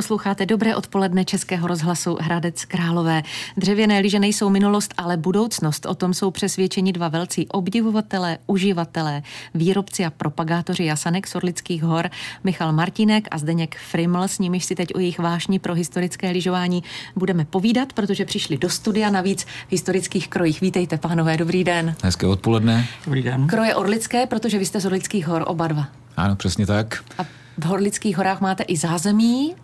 Posloucháte 0.00 0.46
dobré 0.46 0.76
odpoledne 0.76 1.24
Českého 1.24 1.68
rozhlasu 1.68 2.18
Hradec 2.20 2.64
Králové. 2.64 3.22
Dřevěné 3.56 3.98
lyže 3.98 4.18
nejsou 4.18 4.50
minulost, 4.50 4.94
ale 4.96 5.16
budoucnost. 5.16 5.86
O 5.86 5.94
tom 5.94 6.14
jsou 6.14 6.30
přesvědčeni 6.30 6.92
dva 6.92 7.08
velcí 7.08 7.48
obdivovatelé, 7.48 8.38
uživatelé, 8.46 9.22
výrobci 9.54 10.04
a 10.04 10.10
propagátoři 10.10 10.84
jasanek 10.84 11.26
z 11.26 11.34
Orlických 11.34 11.82
hor, 11.82 12.10
Michal 12.44 12.72
Martinek 12.72 13.28
a 13.30 13.38
Zdeněk 13.38 13.76
Friml. 13.90 14.22
S 14.22 14.38
nimiž 14.38 14.64
si 14.64 14.74
teď 14.74 14.94
o 14.94 14.98
jejich 14.98 15.18
vášní 15.18 15.58
pro 15.58 15.74
historické 15.74 16.30
lyžování 16.30 16.82
budeme 17.16 17.44
povídat, 17.44 17.92
protože 17.92 18.24
přišli 18.24 18.58
do 18.58 18.70
studia 18.70 19.10
navíc 19.10 19.44
v 19.44 19.70
historických 19.70 20.28
krojích. 20.28 20.60
Vítejte, 20.60 20.98
pánové, 20.98 21.36
dobrý 21.36 21.64
den. 21.64 21.94
Hezké 22.04 22.26
odpoledne. 22.26 22.86
Dobrý 23.04 23.22
den. 23.22 23.46
Kroje 23.46 23.74
Orlické, 23.74 24.26
protože 24.26 24.58
vy 24.58 24.66
jste 24.66 24.80
z 24.80 24.86
Orlických 24.86 25.26
hor 25.26 25.44
oba 25.46 25.68
dva. 25.68 25.86
Ano, 26.16 26.36
přesně 26.36 26.66
tak. 26.66 27.04
A 27.18 27.39
v 27.58 27.64
Horlických 27.64 28.16
horách 28.16 28.40
máte 28.40 28.62
i 28.62 28.76
zázemí, 28.76 29.54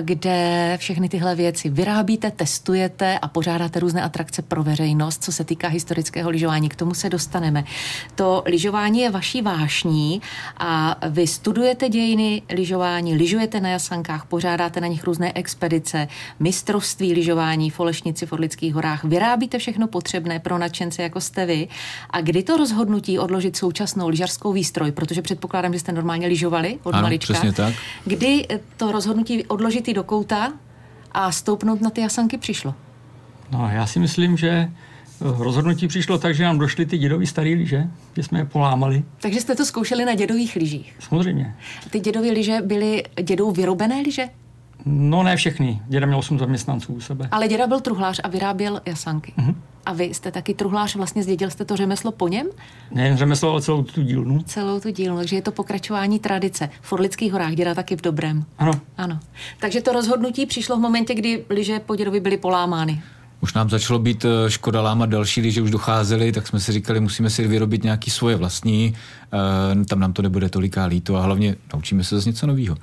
kde 0.00 0.76
všechny 0.80 1.08
tyhle 1.08 1.34
věci 1.34 1.70
vyrábíte, 1.70 2.30
testujete 2.30 3.18
a 3.18 3.28
pořádáte 3.28 3.80
různé 3.80 4.02
atrakce 4.02 4.42
pro 4.42 4.62
veřejnost, 4.62 5.24
co 5.24 5.32
se 5.32 5.44
týká 5.44 5.68
historického 5.68 6.30
lyžování. 6.30 6.68
K 6.68 6.76
tomu 6.76 6.94
se 6.94 7.10
dostaneme. 7.10 7.64
To 8.14 8.42
lyžování 8.46 9.00
je 9.00 9.10
vaší 9.10 9.42
vášní 9.42 10.22
a 10.58 10.96
vy 11.08 11.26
studujete 11.26 11.88
dějiny 11.88 12.42
lyžování, 12.54 13.14
lyžujete 13.14 13.60
na 13.60 13.68
jasankách, 13.68 14.24
pořádáte 14.24 14.80
na 14.80 14.86
nich 14.86 15.04
různé 15.04 15.32
expedice, 15.34 16.08
mistrovství 16.40 17.14
lyžování 17.14 17.70
v 17.70 17.80
Olešnici 17.80 18.26
v 18.26 18.32
Orlických 18.32 18.74
horách. 18.74 19.04
Vyrábíte 19.04 19.58
všechno 19.58 19.86
potřebné 19.86 20.38
pro 20.38 20.58
nadšence, 20.58 21.02
jako 21.02 21.20
jste 21.20 21.46
vy. 21.46 21.68
A 22.10 22.20
kdy 22.20 22.42
to 22.42 22.56
rozhodnutí 22.56 23.18
odložit 23.18 23.56
současnou 23.56 24.08
lyžařskou 24.08 24.52
výstroj, 24.52 24.92
protože 24.92 25.22
předpokládám, 25.22 25.72
že 25.72 25.78
jste 25.78 25.92
normálně 25.92 26.26
lyžovali 26.26 26.78
od 26.82 26.94
ano, 26.94 27.02
malička. 27.02 27.31
Přesně 27.32 27.52
tak. 27.52 27.74
Kdy 28.04 28.46
to 28.76 28.92
rozhodnutí 28.92 29.46
odložit 29.46 29.94
do 29.94 30.04
kouta 30.04 30.52
a 31.12 31.32
stoupnout 31.32 31.80
na 31.80 31.90
ty 31.90 32.00
jasanky 32.00 32.38
přišlo? 32.38 32.74
No, 33.52 33.70
já 33.72 33.86
si 33.86 33.98
myslím, 33.98 34.36
že 34.36 34.48
eh, 34.50 34.70
rozhodnutí 35.20 35.88
přišlo 35.88 36.18
tak, 36.18 36.34
že 36.34 36.44
nám 36.44 36.58
došly 36.58 36.86
ty 36.86 36.98
dědový 36.98 37.26
starý 37.26 37.54
lyže, 37.54 37.86
že 38.16 38.22
jsme 38.22 38.38
je 38.38 38.44
polámali. 38.44 39.02
Takže 39.20 39.40
jste 39.40 39.54
to 39.54 39.64
zkoušeli 39.64 40.04
na 40.04 40.14
dědových 40.14 40.56
lyžích? 40.56 40.94
Samozřejmě. 40.98 41.54
Ty 41.90 42.00
dědové 42.00 42.28
lyže 42.28 42.58
byly 42.64 43.02
dědou 43.22 43.50
vyrobené 43.50 44.00
lyže? 44.00 44.28
No 44.86 45.22
ne 45.22 45.36
všechny. 45.36 45.82
Děda 45.88 46.06
měl 46.06 46.18
8 46.18 46.38
zaměstnanců 46.38 46.94
u 46.94 47.00
sebe. 47.00 47.28
Ale 47.30 47.48
děda 47.48 47.66
byl 47.66 47.80
truhlář 47.80 48.20
a 48.24 48.28
vyráběl 48.28 48.80
jasanky. 48.86 49.32
Mm-hmm. 49.38 49.54
A 49.86 49.92
vy 49.92 50.04
jste 50.04 50.32
taky 50.32 50.54
truhlář, 50.54 50.96
vlastně 50.96 51.22
zdědil 51.22 51.50
jste 51.50 51.64
to 51.64 51.76
řemeslo 51.76 52.12
po 52.12 52.28
něm? 52.28 52.46
Ne 52.90 53.16
řemeslo, 53.16 53.50
ale 53.50 53.62
celou 53.62 53.82
tu 53.82 54.02
dílnu. 54.02 54.42
Celou 54.42 54.80
tu 54.80 54.90
dílnu, 54.90 55.18
takže 55.18 55.36
je 55.36 55.42
to 55.42 55.52
pokračování 55.52 56.18
tradice. 56.18 56.70
V 56.80 56.92
Orlických 56.92 57.32
horách 57.32 57.54
děda 57.54 57.74
taky 57.74 57.96
v 57.96 58.02
dobrém. 58.02 58.44
Ano. 58.58 58.72
Ano. 58.96 59.18
Takže 59.60 59.80
to 59.80 59.92
rozhodnutí 59.92 60.46
přišlo 60.46 60.76
v 60.76 60.80
momentě, 60.80 61.14
kdy 61.14 61.44
lyže 61.50 61.80
po 61.80 61.96
dědovi 61.96 62.20
byly 62.20 62.36
polámány. 62.36 63.02
Už 63.40 63.54
nám 63.54 63.70
začalo 63.70 63.98
být 63.98 64.24
eh, 64.24 64.50
škoda 64.50 64.82
lámat 64.82 65.10
další, 65.10 65.40
když 65.40 65.58
už 65.58 65.70
docházeli, 65.70 66.32
tak 66.32 66.46
jsme 66.46 66.60
si 66.60 66.72
říkali, 66.72 67.00
musíme 67.00 67.30
si 67.30 67.48
vyrobit 67.48 67.84
nějaký 67.84 68.10
svoje 68.10 68.36
vlastní, 68.36 68.94
e, 69.82 69.84
tam 69.84 70.00
nám 70.00 70.12
to 70.12 70.22
nebude 70.22 70.48
toliká 70.48 70.84
líto 70.84 71.16
a 71.16 71.22
hlavně 71.22 71.56
naučíme 71.74 72.04
se 72.04 72.14
zase 72.14 72.28
něco 72.28 72.46
nového. 72.46 72.76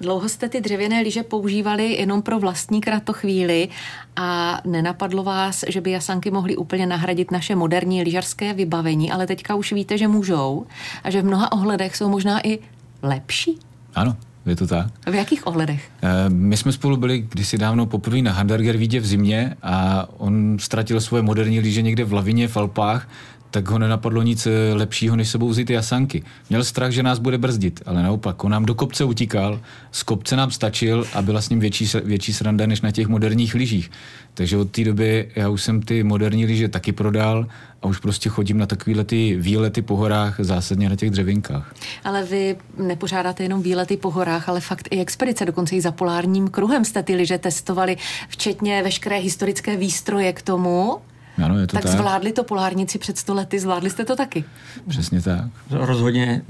Dlouho 0.00 0.28
jste 0.28 0.48
ty 0.48 0.60
dřevěné 0.60 1.00
lyže 1.00 1.22
používali 1.22 1.92
jenom 1.92 2.22
pro 2.22 2.38
vlastní 2.38 2.80
kratochvíli 2.80 3.68
a 4.16 4.60
nenapadlo 4.64 5.22
vás, 5.22 5.64
že 5.68 5.80
by 5.80 5.90
jasanky 5.90 6.30
mohly 6.30 6.56
úplně 6.56 6.86
nahradit 6.86 7.30
naše 7.30 7.54
moderní 7.54 8.02
lyžařské 8.02 8.54
vybavení, 8.54 9.12
ale 9.12 9.26
teďka 9.26 9.54
už 9.54 9.72
víte, 9.72 9.98
že 9.98 10.08
můžou 10.08 10.66
a 11.04 11.10
že 11.10 11.22
v 11.22 11.24
mnoha 11.24 11.52
ohledech 11.52 11.96
jsou 11.96 12.08
možná 12.08 12.46
i 12.46 12.58
lepší? 13.02 13.58
Ano, 13.94 14.16
je 14.46 14.56
to 14.56 14.66
tak. 14.66 14.86
V 15.10 15.14
jakých 15.14 15.46
ohledech? 15.46 15.90
My 16.28 16.56
jsme 16.56 16.72
spolu 16.72 16.96
byli 16.96 17.18
kdysi 17.28 17.58
dávno 17.58 17.86
poprvé 17.86 18.22
na 18.22 18.32
Handargervídě 18.32 19.00
v 19.00 19.06
zimě 19.06 19.56
a 19.62 20.08
on 20.16 20.56
ztratil 20.60 21.00
svoje 21.00 21.22
moderní 21.22 21.60
lyže 21.60 21.82
někde 21.82 22.04
v 22.04 22.12
lavině 22.12 22.48
v 22.48 22.56
Alpách, 22.56 23.08
tak 23.50 23.68
ho 23.68 23.78
nenapadlo 23.78 24.22
nic 24.22 24.46
eh, 24.46 24.74
lepšího, 24.74 25.16
než 25.16 25.28
sebou 25.28 25.48
vzít 25.48 25.70
jasanky. 25.70 26.22
Měl 26.50 26.64
strach, 26.64 26.90
že 26.90 27.02
nás 27.02 27.18
bude 27.18 27.38
brzdit, 27.38 27.80
ale 27.86 28.02
naopak, 28.02 28.44
on 28.44 28.52
nám 28.52 28.64
do 28.64 28.74
kopce 28.74 29.04
utíkal, 29.04 29.60
z 29.92 30.02
kopce 30.02 30.36
nám 30.36 30.50
stačil 30.50 31.06
a 31.14 31.22
byla 31.22 31.40
s 31.40 31.48
ním 31.48 31.60
větší, 31.60 31.88
větší 32.04 32.32
sranda 32.32 32.66
než 32.66 32.80
na 32.80 32.90
těch 32.90 33.08
moderních 33.08 33.54
lyžích. 33.54 33.90
Takže 34.34 34.56
od 34.56 34.70
té 34.70 34.84
doby 34.84 35.28
já 35.36 35.48
už 35.48 35.62
jsem 35.62 35.82
ty 35.82 36.02
moderní 36.02 36.46
lyže 36.46 36.68
taky 36.68 36.92
prodal 36.92 37.46
a 37.82 37.86
už 37.86 37.98
prostě 37.98 38.28
chodím 38.28 38.58
na 38.58 38.66
takovéhle 38.66 39.04
ty 39.04 39.36
výlety 39.36 39.82
po 39.82 39.96
horách, 39.96 40.36
zásadně 40.38 40.88
na 40.88 40.96
těch 40.96 41.10
dřevinkách. 41.10 41.74
Ale 42.04 42.24
vy 42.24 42.56
nepořádáte 42.78 43.42
jenom 43.42 43.62
výlety 43.62 43.96
po 43.96 44.10
horách, 44.10 44.48
ale 44.48 44.60
fakt 44.60 44.88
i 44.90 45.00
expedice, 45.00 45.44
dokonce 45.44 45.76
i 45.76 45.80
za 45.80 45.92
polárním 45.92 46.48
kruhem 46.48 46.84
jste 46.84 47.02
ty 47.02 47.14
lyže 47.14 47.38
testovali, 47.38 47.96
včetně 48.28 48.82
veškeré 48.82 49.16
historické 49.16 49.76
výstroje 49.76 50.32
k 50.32 50.42
tomu. 50.42 50.98
Ano, 51.44 51.58
je 51.58 51.66
to 51.66 51.76
tak, 51.76 51.82
tak 51.82 51.92
zvládli 51.92 52.32
to 52.32 52.44
polárníci 52.44 52.98
před 52.98 53.18
sto 53.18 53.34
lety, 53.34 53.58
zvládli 53.58 53.90
jste 53.90 54.04
to 54.04 54.16
taky? 54.16 54.44
Přesně 54.88 55.22
tak. 55.22 55.50
Rozhodně 55.70 56.42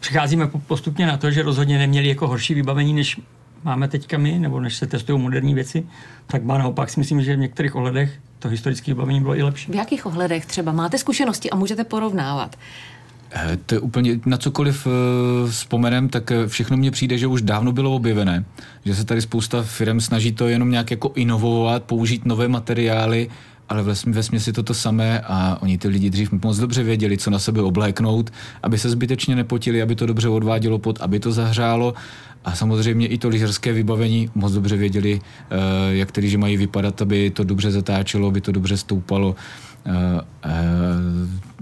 přicházíme 0.00 0.46
postupně 0.66 1.06
na 1.06 1.16
to, 1.16 1.30
že 1.30 1.42
rozhodně 1.42 1.78
neměli 1.78 2.08
jako 2.08 2.28
horší 2.28 2.54
vybavení, 2.54 2.92
než 2.92 3.20
máme 3.64 3.88
teďka 3.88 4.18
my, 4.18 4.38
nebo 4.38 4.60
než 4.60 4.76
se 4.76 4.86
testují 4.86 5.22
moderní 5.22 5.54
věci, 5.54 5.86
tak 6.26 6.44
má 6.44 6.58
naopak 6.58 6.90
si 6.90 7.00
myslím, 7.00 7.22
že 7.22 7.36
v 7.36 7.38
některých 7.38 7.74
ohledech 7.74 8.12
to 8.38 8.48
historické 8.48 8.90
vybavení 8.90 9.20
bylo 9.20 9.38
i 9.38 9.42
lepší. 9.42 9.72
V 9.72 9.74
jakých 9.74 10.06
ohledech 10.06 10.46
třeba? 10.46 10.72
Máte 10.72 10.98
zkušenosti 10.98 11.50
a 11.50 11.56
můžete 11.56 11.84
porovnávat? 11.84 12.56
Eh, 13.36 13.58
to 13.66 13.74
je 13.74 13.78
úplně 13.80 14.20
na 14.26 14.36
cokoliv 14.36 14.86
uh, 14.86 14.92
vzpomenem, 15.50 16.08
tak 16.08 16.30
eh, 16.30 16.46
všechno 16.48 16.76
mně 16.76 16.90
přijde, 16.90 17.18
že 17.18 17.26
už 17.26 17.42
dávno 17.42 17.72
bylo 17.72 17.94
objevené, 17.94 18.44
že 18.84 18.94
se 18.94 19.04
tady 19.04 19.22
spousta 19.22 19.62
firm 19.62 20.00
snaží 20.00 20.32
to 20.32 20.48
jenom 20.48 20.70
nějak 20.70 20.90
jako 20.90 21.12
inovovat, 21.14 21.82
použít 21.82 22.24
nové 22.24 22.48
materiály, 22.48 23.30
ale 23.68 23.82
ve 24.06 24.22
směsi 24.22 24.52
to 24.52 24.62
to 24.62 24.74
samé 24.74 25.20
a 25.20 25.58
oni 25.62 25.78
ty 25.78 25.88
lidi 25.88 26.10
dřív 26.10 26.32
moc 26.32 26.58
dobře 26.58 26.82
věděli, 26.82 27.18
co 27.18 27.30
na 27.30 27.38
sebe 27.38 27.62
obléknout, 27.62 28.30
aby 28.62 28.78
se 28.78 28.90
zbytečně 28.90 29.36
nepotili, 29.36 29.82
aby 29.82 29.94
to 29.94 30.06
dobře 30.06 30.28
odvádělo 30.28 30.78
pod, 30.78 31.00
aby 31.00 31.20
to 31.20 31.32
zahřálo 31.32 31.94
a 32.44 32.54
samozřejmě 32.54 33.06
i 33.06 33.18
to 33.18 33.28
lyžařské 33.28 33.72
vybavení 33.72 34.30
moc 34.34 34.52
dobře 34.52 34.76
věděli, 34.76 35.20
eh, 35.50 35.56
jak 35.94 36.12
tedy, 36.12 36.28
že 36.28 36.38
mají 36.38 36.56
vypadat, 36.56 37.02
aby 37.02 37.30
to 37.30 37.44
dobře 37.44 37.70
zatáčelo, 37.70 38.28
aby 38.28 38.40
to 38.40 38.52
dobře 38.52 38.76
stoupalo. 38.76 39.36
Eh, 39.86 39.92
eh, 40.44 40.50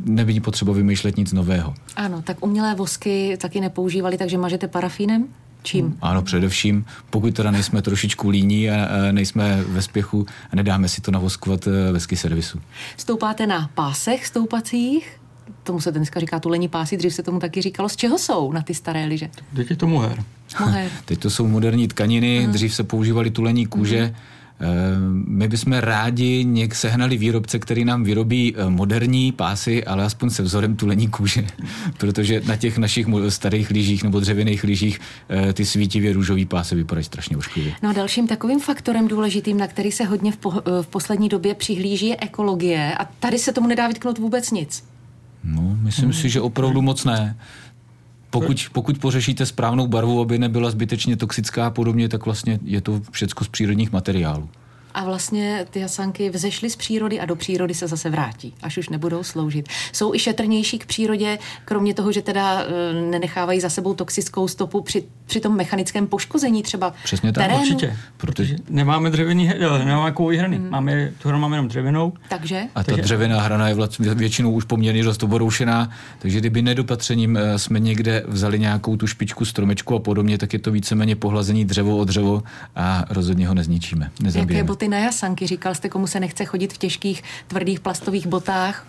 nebyní 0.04 0.40
potřeba 0.40 0.72
vymýšlet 0.72 1.16
nic 1.16 1.32
nového. 1.32 1.74
Ano, 1.96 2.22
tak 2.22 2.44
umělé 2.44 2.74
vosky 2.74 3.36
taky 3.40 3.60
nepoužívali, 3.60 4.18
takže 4.18 4.38
mažete 4.38 4.68
parafínem? 4.68 5.28
Čím? 5.62 5.98
Ano, 6.02 6.22
především, 6.22 6.84
pokud 7.10 7.34
teda 7.34 7.50
nejsme 7.50 7.82
trošičku 7.82 8.28
líní 8.28 8.70
a 8.70 8.88
nejsme 9.12 9.64
ve 9.66 9.82
spěchu 9.82 10.26
a 10.52 10.56
nedáme 10.56 10.88
si 10.88 11.00
to 11.00 11.10
navoskovat 11.10 11.68
ve 11.92 12.00
ski 12.00 12.16
servisu. 12.16 12.60
Stoupáte 12.96 13.46
na 13.46 13.70
pásech 13.74 14.26
stoupacích? 14.26 15.20
Tomu 15.62 15.80
se 15.80 15.92
dneska 15.92 16.20
říká 16.20 16.40
tulení 16.40 16.68
pásy, 16.68 16.96
dřív 16.96 17.14
se 17.14 17.22
tomu 17.22 17.40
taky 17.40 17.62
říkalo. 17.62 17.88
Z 17.88 17.96
čeho 17.96 18.18
jsou 18.18 18.52
na 18.52 18.62
ty 18.62 18.74
staré 18.74 19.04
lyže? 19.04 19.30
Teď 19.56 19.70
je 19.70 19.76
to 19.76 19.86
moher. 19.86 20.24
moher. 20.60 20.90
Teď 21.04 21.18
to 21.18 21.30
jsou 21.30 21.48
moderní 21.48 21.88
tkaniny, 21.88 22.46
dřív 22.50 22.74
se 22.74 22.84
používaly 22.84 23.30
tulení 23.30 23.66
kůže. 23.66 24.04
Uh-huh. 24.06 24.14
My 25.26 25.48
bychom 25.48 25.72
rádi 25.72 26.44
něk 26.44 26.74
sehnali 26.74 27.16
výrobce, 27.16 27.58
který 27.58 27.84
nám 27.84 28.04
vyrobí 28.04 28.54
eh, 28.56 28.70
moderní 28.70 29.32
pásy, 29.32 29.84
ale 29.84 30.04
aspoň 30.04 30.30
se 30.30 30.42
vzorem 30.42 30.76
tulení 30.76 31.08
kůže, 31.08 31.46
protože 31.98 32.42
na 32.46 32.56
těch 32.56 32.78
našich 32.78 33.06
starých 33.28 33.70
lyžích 33.70 34.02
nebo 34.02 34.20
dřevěných 34.20 34.64
lyžích 34.64 35.00
eh, 35.28 35.52
ty 35.52 35.64
svítivě 35.64 36.12
růžový 36.12 36.44
pásy 36.44 36.74
vypadají 36.74 37.04
strašně 37.04 37.36
ošklivě. 37.36 37.72
No 37.82 37.90
a 37.90 37.92
dalším 37.92 38.28
takovým 38.28 38.60
faktorem 38.60 39.08
důležitým, 39.08 39.58
na 39.58 39.66
který 39.66 39.92
se 39.92 40.04
hodně 40.04 40.32
v, 40.32 40.36
po, 40.36 40.50
v 40.82 40.86
poslední 40.86 41.28
době 41.28 41.54
přihlíží, 41.54 42.06
je 42.06 42.16
ekologie 42.20 42.94
a 42.98 43.04
tady 43.04 43.38
se 43.38 43.52
tomu 43.52 43.68
nedá 43.68 43.88
vytknout 43.88 44.18
vůbec 44.18 44.50
nic. 44.50 44.84
No, 45.44 45.76
myslím 45.82 46.04
hmm. 46.04 46.12
si, 46.12 46.28
že 46.28 46.40
opravdu 46.40 46.82
moc 46.82 47.04
ne. 47.04 47.36
Pokud, 48.32 48.56
pokud 48.72 48.98
pořešíte 48.98 49.46
správnou 49.46 49.86
barvu, 49.86 50.20
aby 50.20 50.38
nebyla 50.38 50.70
zbytečně 50.70 51.16
toxická 51.16 51.66
a 51.66 51.70
podobně, 51.70 52.08
tak 52.08 52.24
vlastně 52.24 52.58
je 52.64 52.80
to 52.80 53.00
všechno 53.10 53.44
z 53.44 53.48
přírodních 53.48 53.92
materiálů. 53.92 54.48
A 54.94 55.04
vlastně 55.04 55.66
ty 55.70 55.80
hasanky 55.80 56.30
vzešly 56.30 56.70
z 56.70 56.76
přírody 56.76 57.20
a 57.20 57.24
do 57.24 57.36
přírody 57.36 57.74
se 57.74 57.86
zase 57.86 58.10
vrátí, 58.10 58.54
až 58.62 58.78
už 58.78 58.88
nebudou 58.88 59.22
sloužit. 59.22 59.68
Jsou 59.92 60.14
i 60.14 60.18
šetrnější 60.18 60.78
k 60.78 60.86
přírodě, 60.86 61.38
kromě 61.64 61.94
toho, 61.94 62.12
že 62.12 62.22
teda 62.22 62.62
e, 62.62 62.92
nenechávají 63.10 63.60
za 63.60 63.68
sebou 63.68 63.94
toxickou 63.94 64.48
stopu 64.48 64.80
při, 64.80 65.04
při 65.26 65.40
tom 65.40 65.56
mechanickém 65.56 66.06
poškození 66.06 66.62
třeba 66.62 66.94
Přesně 67.04 67.32
tak, 67.32 67.44
terénu. 67.44 67.62
Určitě, 67.62 67.96
protože 68.16 68.56
nemáme 68.68 69.10
dřevěný, 69.10 69.50
nemáme 69.84 70.12
kovový 70.12 70.36
hrany, 70.36 70.56
hmm. 70.56 70.70
máme, 70.70 71.12
tu 71.22 71.28
hranu 71.28 71.42
máme 71.42 71.56
jenom 71.56 71.68
dřevěnou. 71.68 72.12
Takže? 72.28 72.62
A 72.74 72.82
ta 72.82 72.82
takže... 72.82 73.02
dřevěná 73.02 73.40
hrana 73.40 73.68
je 73.68 73.74
vlastně 73.74 74.14
většinou 74.14 74.52
už 74.52 74.64
poměrně 74.64 75.04
dost 75.04 75.22
oboroušená, 75.22 75.90
takže 76.18 76.38
kdyby 76.38 76.62
nedopatřením 76.62 77.36
e, 77.36 77.58
jsme 77.58 77.80
někde 77.80 78.24
vzali 78.26 78.58
nějakou 78.58 78.96
tu 78.96 79.06
špičku 79.06 79.44
stromečku 79.44 79.94
a 79.94 79.98
podobně, 79.98 80.38
tak 80.38 80.52
je 80.52 80.58
to 80.58 80.70
víceméně 80.70 81.16
pohlazení 81.16 81.64
dřevo 81.64 81.96
o 81.96 82.04
dřevo 82.04 82.42
a 82.76 83.04
rozhodně 83.10 83.48
ho 83.48 83.54
nezničíme, 83.54 84.10
nezabijeme 84.20 84.62
boty 84.82 84.88
na 84.88 84.98
jasanky. 84.98 85.46
Říkal 85.46 85.74
jste, 85.74 85.88
komu 85.88 86.06
se 86.06 86.20
nechce 86.20 86.44
chodit 86.44 86.72
v 86.72 86.78
těžkých, 86.78 87.22
tvrdých 87.46 87.80
plastových 87.80 88.26
botách. 88.26 88.86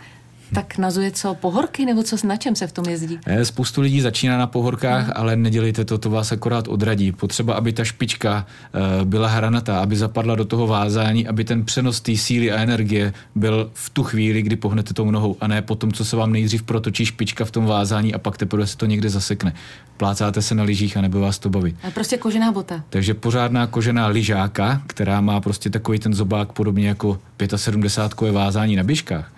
Tak 0.54 0.78
nazuje 0.78 1.12
co, 1.12 1.34
pohorky 1.34 1.86
nebo 1.86 2.04
co, 2.04 2.28
na 2.28 2.38
čem 2.38 2.56
se 2.56 2.68
v 2.68 2.72
tom 2.72 2.86
jezdí? 2.86 3.19
Eh, 3.25 3.45
spoustu 3.45 3.81
lidí 3.81 4.01
začíná 4.01 4.38
na 4.38 4.48
pohorkách, 4.48 5.04
hmm. 5.04 5.13
ale 5.16 5.36
nedělejte 5.36 5.86
to, 5.86 5.98
to 5.98 6.10
vás 6.10 6.31
akorát 6.31 6.68
odradí. 6.68 7.12
Potřeba, 7.12 7.54
aby 7.54 7.74
ta 7.74 7.84
špička 7.84 8.45
uh, 8.74 9.06
byla 9.06 9.28
hranatá, 9.28 9.80
aby 9.80 9.95
zapadla 9.95 10.36
do 10.36 10.45
toho 10.45 10.68
vázání, 10.68 11.28
aby 11.28 11.44
ten 11.44 11.66
přenos 11.66 12.01
té 12.01 12.18
síly 12.18 12.51
a 12.51 12.62
energie 12.62 13.13
byl 13.36 13.72
v 13.74 13.90
tu 13.90 14.04
chvíli, 14.04 14.42
kdy 14.42 14.56
pohnete 14.56 14.94
tou 14.94 15.12
nohou 15.12 15.36
a 15.42 15.48
ne 15.48 15.62
potom, 15.62 15.92
co 15.92 16.06
se 16.06 16.16
vám 16.16 16.31
nejdřív 16.31 16.63
protočí 16.63 17.06
špička 17.06 17.46
v 17.46 17.51
tom 17.51 17.66
vázání 17.66 18.13
a 18.13 18.18
pak 18.18 18.38
teprve 18.38 18.68
se 18.68 18.78
to 18.78 18.86
někde 18.86 19.10
zasekne. 19.10 19.54
Plácáte 19.98 20.42
se 20.42 20.56
na 20.56 20.63
lyžích 20.63 20.98
a 20.98 21.01
nebo 21.01 21.19
vás 21.19 21.39
to 21.39 21.50
baví. 21.50 21.78
Ale 21.84 21.92
prostě 21.92 22.18
kožená 22.18 22.51
bota. 22.51 22.84
Takže 22.89 23.13
pořádná 23.13 23.68
kožená 23.68 24.07
lyžáka, 24.07 24.81
která 24.88 25.22
má 25.22 25.42
prostě 25.42 25.69
takový 25.69 26.00
ten 26.00 26.13
zobák 26.13 26.51
podobně 26.51 26.88
jako 26.88 27.19
75 27.56 28.31
vázání 28.31 28.75
na 28.75 28.84
běžkách 28.84 29.31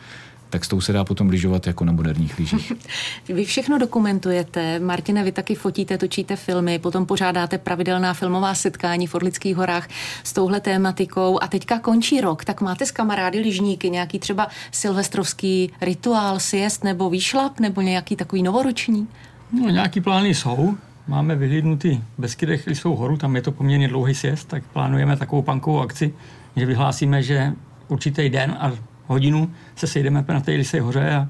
tak 0.56 0.66
s 0.66 0.68
tou 0.68 0.81
se 0.81 0.94
dá 0.94 1.04
potom 1.04 1.30
lyžovat 1.30 1.68
jako 1.68 1.86
na 1.86 1.92
moderních 1.92 2.40
lyžích. 2.40 2.72
Vy 3.30 3.46
všechno 3.46 3.78
dokumentujete, 3.78 4.80
Martine, 4.80 5.24
vy 5.24 5.31
taky 5.31 5.56
fotíte, 5.56 5.98
točíte 5.98 6.36
filmy, 6.36 6.80
potom 6.80 7.06
pořádáte 7.06 7.57
pravidelná 7.57 8.13
filmová 8.13 8.56
setkání 8.56 9.07
v 9.07 9.16
Orlických 9.16 9.56
horách 9.56 9.88
s 10.24 10.34
touhle 10.34 10.60
tématikou 10.60 11.40
a 11.44 11.48
teďka 11.48 11.80
končí 11.80 12.22
rok, 12.22 12.46
tak 12.46 12.62
máte 12.62 12.86
s 12.86 12.92
kamarády 12.92 13.40
lyžníky 13.40 13.90
nějaký 13.90 14.19
třeba 14.19 14.48
silvestrovský 14.72 15.72
rituál, 15.81 16.40
siest 16.40 16.84
nebo 16.84 17.10
výšlap 17.10 17.60
nebo 17.60 17.81
nějaký 17.81 18.16
takový 18.16 18.44
novoroční? 18.44 19.08
No, 19.51 19.69
nějaký 19.69 20.01
plány 20.01 20.34
jsou. 20.34 20.78
Máme 21.08 21.36
vyhlídnutý 21.36 22.01
Beskydech 22.18 22.68
Lisou 22.68 22.96
horu, 22.96 23.18
tam 23.18 23.36
je 23.36 23.42
to 23.42 23.51
poměrně 23.51 23.88
dlouhý 23.88 24.16
sjezd, 24.16 24.48
tak 24.48 24.63
plánujeme 24.63 25.18
takovou 25.18 25.42
pankovou 25.42 25.80
akci, 25.80 26.13
že 26.56 26.66
vyhlásíme, 26.66 27.24
že 27.24 27.54
určitý 27.88 28.30
den 28.30 28.58
a 28.60 28.72
hodinu 29.07 29.52
se 29.75 29.88
sejdeme 29.88 30.25
na 30.28 30.40
té 30.40 30.52
Lisej 30.52 30.80
hoře 30.80 31.12
a, 31.12 31.30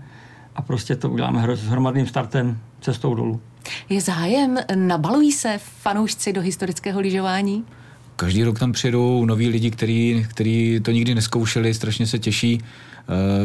a 0.56 0.62
prostě 0.62 0.96
to 0.96 1.10
uděláme 1.10 1.56
s 1.56 1.68
hromadným 1.68 2.08
startem 2.08 2.60
cestou 2.82 3.16
dolů. 3.16 3.42
Je 3.90 4.02
zájem, 4.02 4.58
nabalují 4.76 5.32
se 5.32 5.60
fanoušci 5.82 6.34
do 6.34 6.42
historického 6.42 7.00
lyžování? 7.00 7.64
Každý 8.16 8.44
rok 8.44 8.60
tam 8.60 8.72
přijedou 8.72 9.26
noví 9.26 9.50
lidi, 9.50 9.72
kteří, 9.72 10.26
kteří 10.30 10.80
to 10.84 10.92
nikdy 10.92 11.16
neskoušeli, 11.16 11.74
strašně 11.74 12.08
se 12.08 12.20
těší. 12.20 12.62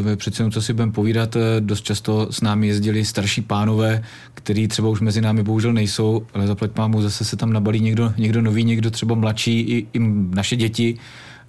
Uh, 0.05 0.15
přece 0.15 0.49
co 0.49 0.61
si 0.61 0.73
budeme 0.73 0.91
povídat, 0.91 1.35
eh, 1.35 1.39
dost 1.59 1.81
často 1.81 2.27
s 2.31 2.41
námi 2.41 2.67
jezdili 2.67 3.05
starší 3.05 3.41
pánové, 3.41 4.03
který 4.33 4.67
třeba 4.67 4.89
už 4.89 5.01
mezi 5.01 5.21
námi 5.21 5.43
bohužel 5.43 5.73
nejsou, 5.73 6.25
ale 6.33 6.47
zaplať 6.47 6.71
mámu 6.77 7.01
zase 7.01 7.25
se 7.25 7.37
tam 7.37 7.53
nabalí 7.53 7.79
někdo, 7.79 8.13
někdo 8.17 8.41
nový, 8.41 8.63
někdo 8.63 8.91
třeba 8.91 9.15
mladší, 9.15 9.59
i, 9.59 9.87
i 9.93 9.99
naše 10.29 10.55
děti 10.55 10.97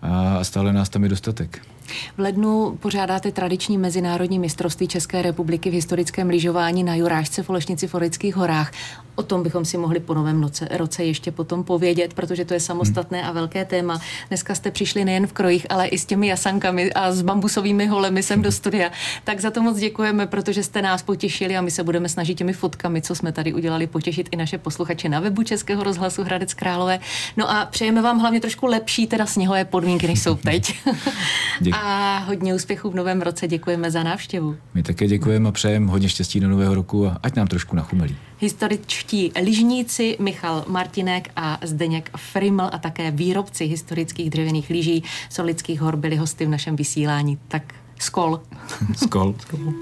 a 0.03 0.45
stále 0.45 0.73
nás 0.73 0.89
tam 0.89 1.03
je 1.03 1.09
dostatek. 1.09 1.63
V 2.17 2.21
lednu 2.21 2.79
pořádáte 2.81 3.33
tradiční 3.33 3.79
mezinárodní 3.79 4.39
mistrovství 4.39 4.89
České 4.89 5.23
republiky 5.23 5.71
v 5.71 5.73
historickém 5.73 6.29
lyžování 6.29 6.85
na 6.85 6.95
Jurážce 6.95 7.43
v 7.43 7.51
Olešnici 7.51 7.87
v 7.87 7.95
Orických 7.95 8.37
horách. 8.37 8.73
O 9.15 9.23
tom 9.23 9.43
bychom 9.43 9.65
si 9.65 9.79
mohli 9.79 10.01
po 10.01 10.15
novém 10.15 10.41
noce, 10.41 10.69
roce 10.71 11.05
ještě 11.05 11.33
potom 11.33 11.65
povědět, 11.65 12.15
protože 12.15 12.45
to 12.45 12.55
je 12.55 12.61
samostatné 12.61 13.19
hmm. 13.19 13.29
a 13.29 13.33
velké 13.33 13.65
téma. 13.65 14.01
Dneska 14.29 14.55
jste 14.55 14.71
přišli 14.71 15.05
nejen 15.05 15.27
v 15.27 15.33
krojích, 15.33 15.67
ale 15.71 15.87
i 15.87 15.99
s 15.99 16.05
těmi 16.05 16.27
jasankami 16.27 16.93
a 16.93 17.13
s 17.13 17.23
bambusovými 17.23 17.87
holemi 17.87 18.23
sem 18.23 18.43
do 18.43 18.53
studia. 18.53 18.91
Tak 19.25 19.41
za 19.41 19.51
to 19.51 19.63
moc 19.63 19.79
děkujeme, 19.79 20.27
protože 20.27 20.63
jste 20.63 20.83
nás 20.83 21.03
potěšili 21.03 21.57
a 21.57 21.61
my 21.61 21.71
se 21.71 21.85
budeme 21.85 22.09
snažit 22.09 22.35
těmi 22.35 22.53
fotkami, 22.53 23.03
co 23.03 23.15
jsme 23.15 23.33
tady 23.33 23.55
udělali, 23.55 23.87
potěšit 23.87 24.29
i 24.31 24.37
naše 24.37 24.59
posluchače 24.59 25.09
na 25.09 25.21
webu 25.21 25.43
Českého 25.43 25.85
rozhlasu 25.85 26.25
Hradec 26.25 26.55
Králové. 26.55 27.01
No 27.37 27.51
a 27.51 27.67
přejeme 27.67 28.03
vám 28.03 28.19
hlavně 28.19 28.41
trošku 28.41 28.67
lepší 28.67 29.07
teda 29.07 29.27
sněhové 29.27 29.65
podmínky, 29.65 30.07
než 30.07 30.23
jsou 30.23 30.35
teď. 30.35 30.75
a 31.83 32.19
hodně 32.19 32.55
úspěchů 32.55 32.91
v 32.91 32.95
novém 32.95 33.23
roce. 33.23 33.49
Děkujeme 33.49 33.91
za 33.91 34.03
návštěvu. 34.03 34.57
My 34.75 34.83
také 34.83 35.07
děkujeme 35.07 35.49
a 35.49 35.53
přejeme 35.53 35.91
hodně 35.91 36.09
štěstí 36.09 36.41
do 36.41 36.49
nového 36.49 36.75
roku 36.75 37.07
a 37.07 37.19
ať 37.23 37.37
nám 37.37 37.47
trošku 37.47 37.77
nachumelí. 37.77 38.17
Historičtí 38.39 39.33
lyžníci 39.43 40.17
Michal 40.21 40.65
Martinek 40.69 41.31
a 41.37 41.59
Zdeněk 41.63 42.11
Friml 42.17 42.69
a 42.73 42.79
také 42.79 43.11
výrobci 43.11 43.65
historických 43.65 44.31
dřevěných 44.31 44.71
lyží 44.71 45.03
Solických 45.31 45.81
hor 45.81 45.97
byli 45.97 46.17
hosty 46.17 46.47
v 46.47 46.49
našem 46.49 46.77
vysílání. 46.77 47.39
Tak 47.49 47.75
skol. 47.99 48.41
skol. 48.97 49.35
skol. 49.41 49.75